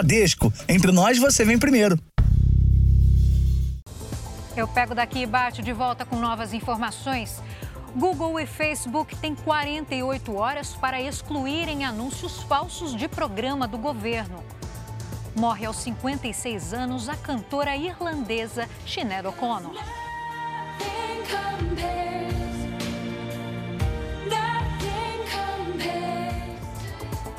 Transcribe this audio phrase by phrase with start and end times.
[0.00, 0.50] Bradesco.
[0.66, 1.98] Entre nós, você vem primeiro.
[4.56, 7.42] Eu pego daqui e bate de volta com novas informações.
[7.94, 14.42] Google e Facebook têm 48 horas para excluírem anúncios falsos de programa do governo.
[15.36, 19.74] Morre aos 56 anos a cantora irlandesa Sinead O'Connor.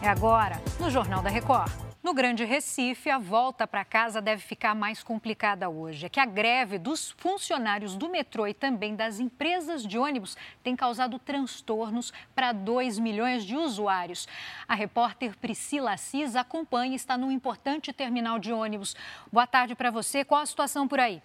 [0.00, 1.83] É agora, no Jornal da Record.
[2.04, 6.04] No Grande Recife, a volta para casa deve ficar mais complicada hoje.
[6.04, 10.76] É que a greve dos funcionários do metrô e também das empresas de ônibus tem
[10.76, 14.28] causado transtornos para 2 milhões de usuários.
[14.68, 18.94] A repórter Priscila Assis acompanha e está num importante terminal de ônibus.
[19.32, 20.26] Boa tarde para você.
[20.26, 21.22] Qual a situação por aí?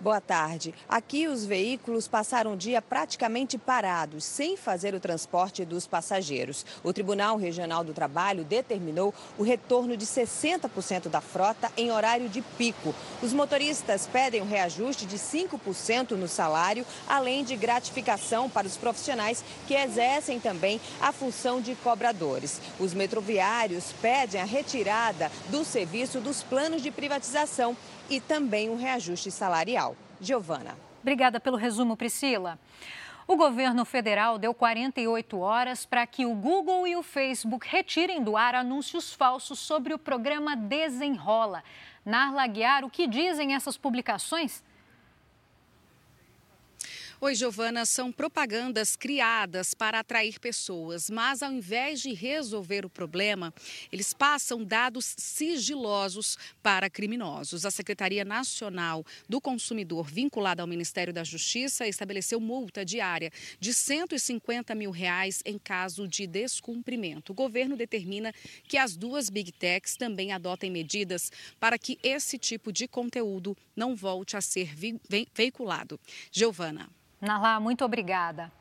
[0.00, 0.72] Boa tarde.
[0.88, 6.64] Aqui os veículos passaram o dia praticamente parados, sem fazer o transporte dos passageiros.
[6.84, 12.42] O Tribunal Regional do Trabalho determinou o retorno de 60% da frota em horário de
[12.42, 12.94] pico.
[13.20, 19.44] Os motoristas pedem um reajuste de 5% no salário, além de gratificação para os profissionais
[19.66, 22.60] que exercem também a função de cobradores.
[22.78, 27.76] Os metroviários pedem a retirada do serviço dos planos de privatização
[28.08, 29.96] e também um reajuste salarial.
[30.20, 30.76] Giovana.
[31.00, 32.58] Obrigada pelo resumo, Priscila.
[33.26, 38.36] O governo federal deu 48 horas para que o Google e o Facebook retirem do
[38.36, 41.62] ar anúncios falsos sobre o programa Desenrola.
[42.04, 44.62] Narla Guiar, o que dizem essas publicações?
[47.20, 53.52] Oi, Giovana, são propagandas criadas para atrair pessoas, mas ao invés de resolver o problema,
[53.90, 57.66] eles passam dados sigilosos para criminosos.
[57.66, 64.72] A Secretaria Nacional do Consumidor, vinculada ao Ministério da Justiça, estabeleceu multa diária de 150
[64.76, 67.32] mil reais em caso de descumprimento.
[67.32, 68.32] O governo determina
[68.68, 73.96] que as duas Big Techs também adotem medidas para que esse tipo de conteúdo não
[73.96, 74.72] volte a ser
[75.34, 75.98] veiculado.
[76.30, 76.88] Giovana.
[77.20, 78.52] Nalá, muito obrigada.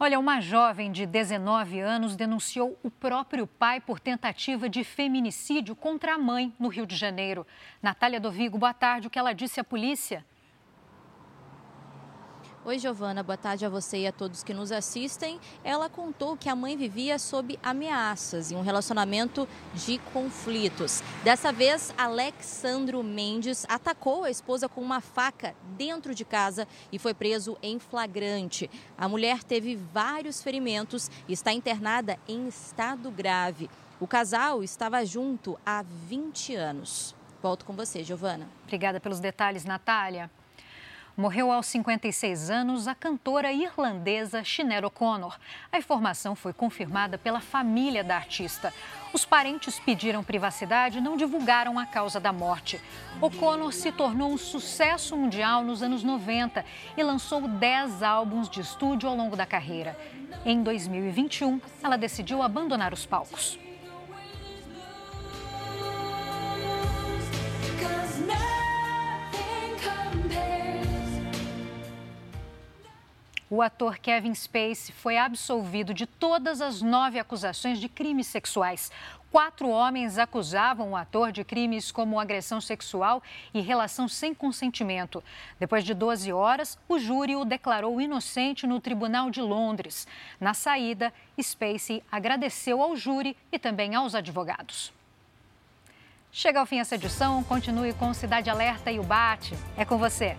[0.00, 6.14] Olha, uma jovem de 19 anos denunciou o próprio pai por tentativa de feminicídio contra
[6.14, 7.46] a mãe no Rio de Janeiro.
[7.82, 9.08] Natália Dovigo, boa tarde.
[9.08, 10.24] O que ela disse à polícia?
[12.68, 15.40] Oi, Giovana, boa tarde a você e a todos que nos assistem.
[15.64, 21.02] Ela contou que a mãe vivia sob ameaças e um relacionamento de conflitos.
[21.24, 27.14] Dessa vez, Alexandro Mendes atacou a esposa com uma faca dentro de casa e foi
[27.14, 28.68] preso em flagrante.
[28.98, 33.70] A mulher teve vários ferimentos e está internada em estado grave.
[33.98, 37.14] O casal estava junto há 20 anos.
[37.42, 38.46] Volto com você, Giovana.
[38.64, 40.30] Obrigada pelos detalhes, Natália.
[41.18, 45.36] Morreu aos 56 anos a cantora irlandesa Sinead O'Connor.
[45.72, 48.72] A informação foi confirmada pela família da artista.
[49.12, 52.80] Os parentes pediram privacidade e não divulgaram a causa da morte.
[53.20, 56.64] O'Connor se tornou um sucesso mundial nos anos 90
[56.96, 59.98] e lançou 10 álbuns de estúdio ao longo da carreira.
[60.46, 63.58] Em 2021, ela decidiu abandonar os palcos.
[73.50, 78.92] O ator Kevin Spacey foi absolvido de todas as nove acusações de crimes sexuais.
[79.30, 83.22] Quatro homens acusavam o ator de crimes como agressão sexual
[83.54, 85.24] e relação sem consentimento.
[85.58, 90.06] Depois de 12 horas, o júri o declarou inocente no Tribunal de Londres.
[90.38, 94.92] Na saída, Spacey agradeceu ao júri e também aos advogados.
[96.30, 99.54] Chega ao fim essa edição, continue com Cidade Alerta e o Bate.
[99.74, 100.36] É com você.